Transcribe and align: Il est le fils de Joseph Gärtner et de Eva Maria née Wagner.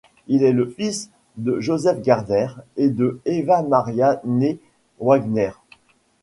Il 0.27 0.41
est 0.41 0.51
le 0.51 0.67
fils 0.67 1.11
de 1.37 1.59
Joseph 1.59 2.01
Gärtner 2.03 2.47
et 2.75 2.89
de 2.89 3.21
Eva 3.25 3.61
Maria 3.61 4.19
née 4.23 4.57
Wagner. 4.99 5.51